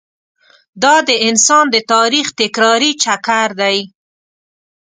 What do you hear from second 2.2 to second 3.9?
تکراري چکر دی.